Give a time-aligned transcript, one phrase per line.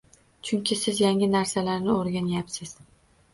[0.47, 2.75] Chunki siz yangi narsalarni o’rganayapsiz